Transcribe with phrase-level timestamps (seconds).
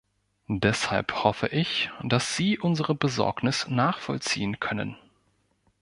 [0.55, 4.97] Deshalb hoffe ich, dass Sie unsere Besorgnis nachvollziehen können.